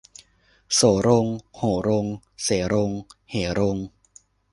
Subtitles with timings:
[0.73, 2.05] โสรงโหรง
[2.43, 2.53] เสร
[2.89, 2.91] ง
[3.29, 3.77] เหรง